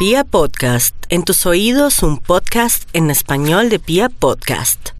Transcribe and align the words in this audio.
Pia 0.00 0.24
Podcast, 0.24 0.94
en 1.10 1.24
tus 1.24 1.44
oídos 1.44 2.02
un 2.02 2.16
podcast 2.16 2.88
en 2.94 3.10
español 3.10 3.68
de 3.68 3.78
Pia 3.78 4.08
Podcast. 4.08 4.92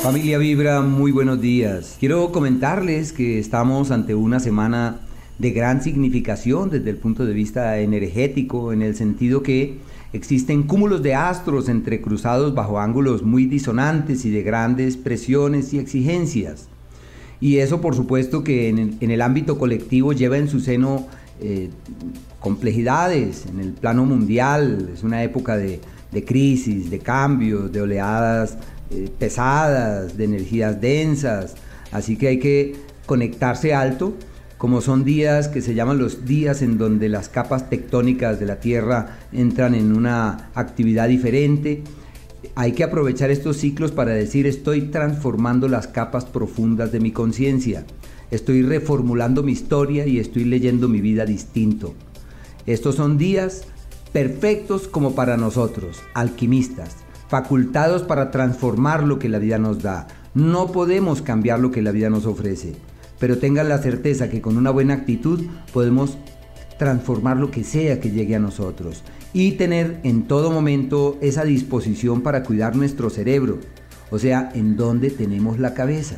Familia 0.00 0.38
Vibra, 0.38 0.80
muy 0.80 1.12
buenos 1.12 1.42
días. 1.42 1.98
Quiero 2.00 2.32
comentarles 2.32 3.12
que 3.12 3.38
estamos 3.38 3.90
ante 3.90 4.14
una 4.14 4.40
semana 4.40 5.00
de 5.38 5.50
gran 5.50 5.82
significación 5.82 6.70
desde 6.70 6.88
el 6.88 6.96
punto 6.96 7.26
de 7.26 7.34
vista 7.34 7.78
energético, 7.80 8.72
en 8.72 8.80
el 8.80 8.96
sentido 8.96 9.42
que 9.42 9.76
existen 10.14 10.62
cúmulos 10.62 11.02
de 11.02 11.14
astros 11.14 11.68
entrecruzados 11.68 12.54
bajo 12.54 12.80
ángulos 12.80 13.22
muy 13.22 13.44
disonantes 13.44 14.24
y 14.24 14.30
de 14.30 14.42
grandes 14.42 14.96
presiones 14.96 15.74
y 15.74 15.78
exigencias. 15.78 16.70
Y 17.42 17.58
eso 17.58 17.80
por 17.82 17.94
supuesto 17.94 18.44
que 18.44 18.68
en 18.68 19.10
el, 19.10 19.20
ámbito 19.22 19.58
colectivo 19.58 20.14
lleva 20.14 20.36
en 20.36 20.48
su 20.48 20.60
seno 20.60 21.08
eh, 21.42 21.70
complejidades 22.38 23.46
en 23.46 23.60
el 23.60 23.72
plano 23.72 24.04
mundial, 24.04 24.90
es 24.94 25.02
una 25.02 25.22
época 25.22 25.56
de, 25.56 25.80
crisis, 26.26 26.90
de 26.90 26.98
cambios, 26.98 27.72
de 27.72 27.80
oleadas 27.80 28.56
eh, 28.90 29.08
pesadas, 29.18 30.16
de 30.16 30.24
energías 30.24 30.80
densas, 30.80 31.54
así 31.92 32.16
que 32.16 32.28
hay 32.28 32.38
que 32.38 32.76
conectarse 33.06 33.74
alto, 33.74 34.14
como 34.58 34.82
son 34.82 35.04
días 35.04 35.48
que 35.48 35.62
se 35.62 35.74
llaman 35.74 35.98
los 35.98 36.26
días 36.26 36.60
en 36.60 36.76
donde 36.76 37.08
las 37.08 37.30
capas 37.30 37.70
tectónicas 37.70 38.38
de 38.38 38.46
la 38.46 38.60
Tierra 38.60 39.18
entran 39.32 39.74
en 39.74 39.96
una 39.96 40.50
actividad 40.54 41.08
diferente. 41.08 41.82
Hay 42.54 42.72
que 42.72 42.84
aprovechar 42.84 43.30
estos 43.30 43.56
ciclos 43.56 43.92
para 43.92 44.12
decir 44.12 44.46
estoy 44.46 44.82
transformando 44.82 45.66
las 45.68 45.86
capas 45.86 46.26
profundas 46.26 46.92
de 46.92 47.00
mi 47.00 47.10
conciencia, 47.10 47.86
estoy 48.30 48.62
reformulando 48.62 49.42
mi 49.42 49.52
historia 49.52 50.06
y 50.06 50.18
estoy 50.18 50.44
leyendo 50.44 50.88
mi 50.88 51.00
vida 51.00 51.24
distinto. 51.24 51.94
Estos 52.66 52.96
son 52.96 53.18
días 53.18 53.64
perfectos 54.12 54.88
como 54.88 55.14
para 55.14 55.36
nosotros, 55.36 56.00
alquimistas, 56.14 56.96
facultados 57.28 58.02
para 58.02 58.30
transformar 58.30 59.02
lo 59.02 59.18
que 59.18 59.28
la 59.28 59.38
vida 59.38 59.58
nos 59.58 59.82
da. 59.82 60.08
No 60.34 60.72
podemos 60.72 61.22
cambiar 61.22 61.60
lo 61.60 61.70
que 61.70 61.82
la 61.82 61.92
vida 61.92 62.10
nos 62.10 62.26
ofrece, 62.26 62.74
pero 63.18 63.38
tengan 63.38 63.68
la 63.68 63.78
certeza 63.78 64.28
que 64.28 64.40
con 64.40 64.56
una 64.56 64.70
buena 64.70 64.94
actitud 64.94 65.46
podemos 65.72 66.18
transformar 66.78 67.36
lo 67.36 67.50
que 67.50 67.62
sea 67.62 68.00
que 68.00 68.10
llegue 68.10 68.36
a 68.36 68.40
nosotros 68.40 69.02
y 69.32 69.52
tener 69.52 70.00
en 70.02 70.22
todo 70.22 70.50
momento 70.50 71.18
esa 71.20 71.44
disposición 71.44 72.22
para 72.22 72.42
cuidar 72.42 72.74
nuestro 72.74 73.10
cerebro, 73.10 73.58
o 74.10 74.18
sea, 74.18 74.50
en 74.54 74.76
donde 74.76 75.10
tenemos 75.10 75.58
la 75.58 75.74
cabeza, 75.74 76.16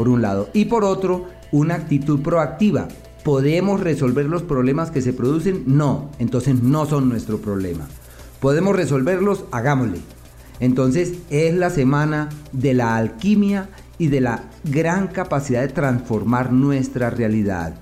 por 0.00 0.08
un 0.08 0.22
lado, 0.22 0.48
y 0.54 0.64
por 0.64 0.82
otro, 0.82 1.26
una 1.52 1.74
actitud 1.74 2.22
proactiva, 2.22 2.88
¿Podemos 3.22 3.80
resolver 3.80 4.24
los 4.24 4.42
problemas 4.42 4.90
que 4.90 5.02
se 5.02 5.12
producen? 5.12 5.64
No, 5.66 6.08
entonces 6.18 6.62
no 6.62 6.86
son 6.86 7.10
nuestro 7.10 7.36
problema. 7.36 7.86
¿Podemos 8.40 8.74
resolverlos? 8.74 9.44
Hagámosle. 9.52 9.98
Entonces 10.58 11.18
es 11.28 11.54
la 11.54 11.68
semana 11.68 12.30
de 12.52 12.72
la 12.72 12.96
alquimia 12.96 13.68
y 13.98 14.06
de 14.06 14.22
la 14.22 14.44
gran 14.64 15.08
capacidad 15.08 15.60
de 15.60 15.68
transformar 15.68 16.50
nuestra 16.50 17.10
realidad. 17.10 17.74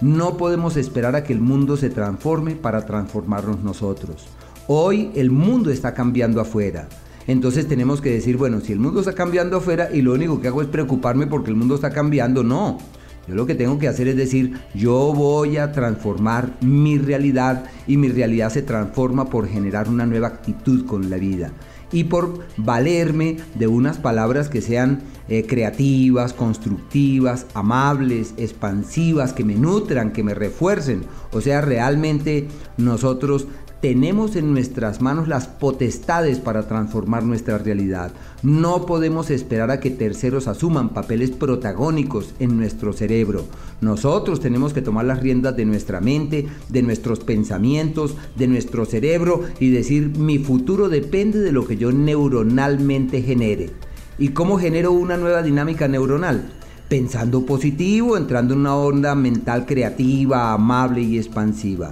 No 0.00 0.36
podemos 0.36 0.76
esperar 0.76 1.16
a 1.16 1.24
que 1.24 1.32
el 1.32 1.40
mundo 1.40 1.76
se 1.76 1.90
transforme 1.90 2.54
para 2.54 2.86
transformarnos 2.86 3.64
nosotros. 3.64 4.28
Hoy 4.68 5.10
el 5.16 5.32
mundo 5.32 5.72
está 5.72 5.94
cambiando 5.94 6.40
afuera. 6.40 6.88
Entonces 7.26 7.66
tenemos 7.66 8.00
que 8.00 8.12
decir, 8.12 8.36
bueno, 8.36 8.60
si 8.60 8.72
el 8.72 8.78
mundo 8.78 9.00
está 9.00 9.14
cambiando 9.14 9.56
afuera 9.56 9.88
y 9.92 10.02
lo 10.02 10.12
único 10.12 10.40
que 10.40 10.48
hago 10.48 10.62
es 10.62 10.68
preocuparme 10.68 11.26
porque 11.26 11.50
el 11.50 11.56
mundo 11.56 11.74
está 11.74 11.90
cambiando, 11.90 12.44
no. 12.44 12.78
Yo 13.26 13.34
lo 13.34 13.46
que 13.46 13.56
tengo 13.56 13.78
que 13.78 13.88
hacer 13.88 14.06
es 14.06 14.16
decir, 14.16 14.52
yo 14.74 15.12
voy 15.12 15.56
a 15.56 15.72
transformar 15.72 16.56
mi 16.60 16.98
realidad 16.98 17.64
y 17.88 17.96
mi 17.96 18.08
realidad 18.08 18.50
se 18.50 18.62
transforma 18.62 19.28
por 19.28 19.48
generar 19.48 19.88
una 19.88 20.06
nueva 20.06 20.28
actitud 20.28 20.86
con 20.86 21.10
la 21.10 21.16
vida 21.16 21.52
y 21.92 22.04
por 22.04 22.40
valerme 22.56 23.36
de 23.54 23.66
unas 23.66 23.98
palabras 23.98 24.48
que 24.48 24.60
sean 24.60 25.02
eh, 25.28 25.44
creativas, 25.46 26.32
constructivas, 26.32 27.46
amables, 27.54 28.34
expansivas, 28.36 29.32
que 29.32 29.44
me 29.44 29.54
nutran, 29.54 30.12
que 30.12 30.22
me 30.22 30.34
refuercen. 30.34 31.02
O 31.32 31.40
sea, 31.40 31.60
realmente 31.60 32.48
nosotros 32.76 33.46
tenemos 33.80 34.36
en 34.36 34.52
nuestras 34.52 35.00
manos 35.02 35.28
las 35.28 35.46
potestades 35.46 36.38
para 36.38 36.66
transformar 36.66 37.22
nuestra 37.24 37.58
realidad. 37.58 38.10
No 38.42 38.86
podemos 38.86 39.30
esperar 39.30 39.70
a 39.70 39.80
que 39.80 39.90
terceros 39.90 40.48
asuman 40.48 40.90
papeles 40.90 41.30
protagónicos 41.30 42.34
en 42.38 42.56
nuestro 42.56 42.92
cerebro. 42.92 43.44
Nosotros 43.80 44.40
tenemos 44.40 44.72
que 44.72 44.82
tomar 44.82 45.04
las 45.04 45.20
riendas 45.20 45.56
de 45.56 45.66
nuestra 45.66 46.00
mente, 46.00 46.46
de 46.68 46.82
nuestros 46.82 47.20
pensamientos, 47.20 48.16
de 48.36 48.48
nuestro 48.48 48.86
cerebro 48.86 49.42
y 49.60 49.70
decir 49.70 50.18
mi 50.18 50.38
futuro 50.38 50.88
depende 50.88 51.40
de 51.40 51.52
lo 51.52 51.66
que 51.66 51.76
yo 51.76 51.92
neuronalmente 51.92 53.22
genere. 53.22 53.70
¿Y 54.18 54.28
cómo 54.28 54.58
genero 54.58 54.92
una 54.92 55.18
nueva 55.18 55.42
dinámica 55.42 55.86
neuronal? 55.86 56.50
Pensando 56.88 57.44
positivo, 57.44 58.16
entrando 58.16 58.54
en 58.54 58.60
una 58.60 58.76
onda 58.76 59.14
mental 59.14 59.66
creativa, 59.66 60.52
amable 60.54 61.02
y 61.02 61.18
expansiva. 61.18 61.90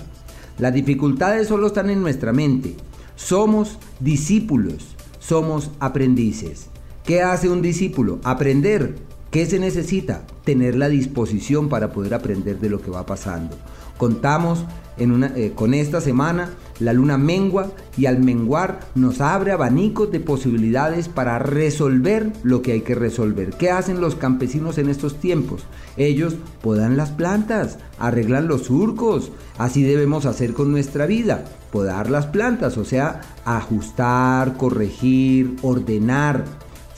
Las 0.58 0.72
dificultades 0.72 1.48
solo 1.48 1.66
están 1.66 1.90
en 1.90 2.00
nuestra 2.00 2.32
mente. 2.32 2.76
Somos 3.16 3.78
discípulos, 4.00 4.96
somos 5.18 5.70
aprendices. 5.80 6.68
¿Qué 7.04 7.22
hace 7.22 7.48
un 7.48 7.60
discípulo? 7.60 8.20
Aprender. 8.22 8.94
¿Qué 9.34 9.46
se 9.46 9.58
necesita? 9.58 10.22
Tener 10.44 10.76
la 10.76 10.88
disposición 10.88 11.68
para 11.68 11.90
poder 11.92 12.14
aprender 12.14 12.60
de 12.60 12.70
lo 12.70 12.80
que 12.80 12.92
va 12.92 13.04
pasando. 13.04 13.56
Contamos 13.98 14.64
eh, 14.96 15.52
con 15.56 15.74
esta 15.74 16.00
semana 16.00 16.50
la 16.78 16.92
luna 16.92 17.18
mengua 17.18 17.72
y 17.96 18.06
al 18.06 18.20
menguar 18.20 18.78
nos 18.94 19.20
abre 19.20 19.50
abanicos 19.50 20.12
de 20.12 20.20
posibilidades 20.20 21.08
para 21.08 21.40
resolver 21.40 22.32
lo 22.44 22.62
que 22.62 22.74
hay 22.74 22.82
que 22.82 22.94
resolver. 22.94 23.50
¿Qué 23.50 23.72
hacen 23.72 24.00
los 24.00 24.14
campesinos 24.14 24.78
en 24.78 24.88
estos 24.88 25.18
tiempos? 25.18 25.64
Ellos 25.96 26.36
podan 26.62 26.96
las 26.96 27.10
plantas, 27.10 27.78
arreglan 27.98 28.46
los 28.46 28.66
surcos. 28.66 29.32
Así 29.58 29.82
debemos 29.82 30.26
hacer 30.26 30.52
con 30.52 30.70
nuestra 30.70 31.06
vida. 31.06 31.44
Podar 31.72 32.08
las 32.08 32.26
plantas, 32.26 32.78
o 32.78 32.84
sea, 32.84 33.20
ajustar, 33.44 34.56
corregir, 34.56 35.56
ordenar, 35.62 36.44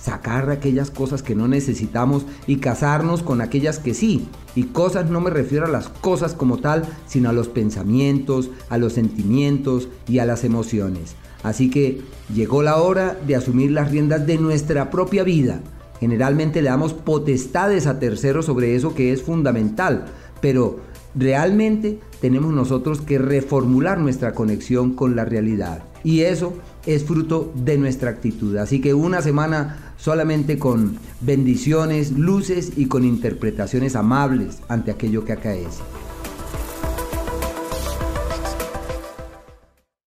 sacar 0.06 0.50
aquellas 0.50 0.92
cosas 0.92 1.24
que 1.24 1.34
no 1.34 1.48
necesitamos 1.48 2.24
y 2.46 2.58
casarnos 2.58 3.24
con 3.24 3.40
aquellas 3.40 3.80
que 3.80 3.92
sí. 3.92 4.28
Y 4.54 4.64
cosas 4.64 5.10
no 5.10 5.20
me 5.20 5.30
refiero 5.30 5.66
a 5.66 5.68
las 5.68 5.88
cosas 5.88 6.32
como 6.32 6.58
tal, 6.58 6.84
sino 7.08 7.28
a 7.28 7.32
los 7.32 7.48
pensamientos, 7.48 8.50
a 8.68 8.78
los 8.78 8.92
sentimientos 8.92 9.88
y 10.06 10.20
a 10.20 10.24
las 10.24 10.44
emociones. 10.44 11.16
Así 11.42 11.70
que 11.70 12.02
llegó 12.32 12.62
la 12.62 12.76
hora 12.76 13.18
de 13.26 13.34
asumir 13.34 13.72
las 13.72 13.90
riendas 13.90 14.24
de 14.28 14.38
nuestra 14.38 14.90
propia 14.90 15.24
vida. 15.24 15.60
Generalmente 15.98 16.62
le 16.62 16.68
damos 16.68 16.94
potestades 16.94 17.88
a 17.88 17.98
terceros 17.98 18.46
sobre 18.46 18.76
eso 18.76 18.94
que 18.94 19.12
es 19.12 19.22
fundamental, 19.22 20.04
pero 20.40 20.78
realmente 21.16 21.98
tenemos 22.20 22.54
nosotros 22.54 23.00
que 23.00 23.18
reformular 23.18 23.98
nuestra 23.98 24.34
conexión 24.34 24.94
con 24.94 25.16
la 25.16 25.24
realidad. 25.24 25.82
Y 26.04 26.20
eso 26.20 26.52
es 26.86 27.02
fruto 27.02 27.52
de 27.56 27.76
nuestra 27.78 28.10
actitud. 28.10 28.56
Así 28.58 28.80
que 28.80 28.94
una 28.94 29.20
semana 29.22 29.85
solamente 29.96 30.58
con 30.58 30.98
bendiciones, 31.20 32.12
luces 32.12 32.72
y 32.76 32.86
con 32.86 33.04
interpretaciones 33.04 33.96
amables 33.96 34.58
ante 34.68 34.90
aquello 34.90 35.24
que 35.24 35.32
acaece. 35.32 35.82